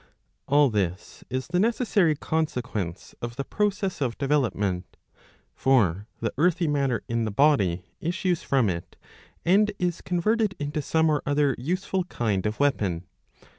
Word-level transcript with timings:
All 0.47 0.71
this 0.71 1.23
is 1.29 1.45
the 1.49 1.59
necessary 1.59 2.15
consequence 2.15 3.13
of 3.21 3.35
the 3.35 3.43
process 3.43 4.01
of 4.01 4.17
develop 4.17 4.55
ment. 4.55 4.97
For 5.53 6.07
the 6.21 6.33
earthy 6.39 6.67
matter 6.67 7.03
in 7.07 7.23
the 7.23 7.29
body 7.29 7.85
issues 7.99 8.41
from 8.41 8.67
it 8.67 8.95
and 9.45 9.71
is 9.77 10.01
converted 10.01 10.55
into 10.57 10.81
some 10.81 11.07
or 11.11 11.21
other 11.27 11.53
useful 11.59 12.05
kind 12.05 12.47
of 12.47 12.59
weapon. 12.59 13.05